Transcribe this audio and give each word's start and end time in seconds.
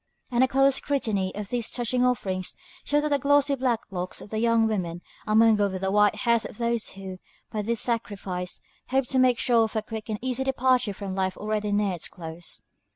And 0.31 0.43
a 0.43 0.47
close 0.47 0.77
scrutiny 0.77 1.31
of 1.35 1.49
these 1.49 1.69
touching 1.69 2.03
offerings 2.03 2.55
shows 2.83 3.03
that 3.03 3.09
the 3.09 3.19
glossy 3.19 3.53
black 3.53 3.81
locks 3.91 4.19
of 4.19 4.31
the 4.31 4.39
young 4.39 4.65
women 4.65 5.03
are 5.27 5.35
mingled 5.35 5.73
with 5.73 5.81
the 5.81 5.91
white 5.91 6.15
hairs 6.15 6.43
of 6.43 6.57
those 6.57 6.89
who, 6.93 7.19
by 7.51 7.61
this 7.61 7.81
sacrifice, 7.81 8.59
hope 8.89 9.05
to 9.09 9.19
make 9.19 9.37
sure 9.37 9.65
of 9.65 9.75
a 9.75 9.83
quick 9.83 10.09
and 10.09 10.17
easy 10.19 10.43
departure 10.43 10.91
from 10.93 11.11
a 11.11 11.15
life 11.15 11.37
already 11.37 11.71
near 11.71 11.93
its 11.93 12.07
close. 12.07 12.63